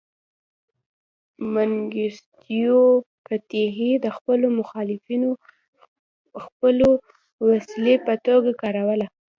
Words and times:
منګیستیو 1.53 2.81
قحطي 3.25 3.89
د 4.03 4.05
خپلو 4.17 4.47
مخالفینو 4.59 5.29
ځپلو 6.43 6.89
وسیلې 7.49 7.95
په 8.05 8.13
توګه 8.27 8.51
کاروله. 8.61 9.07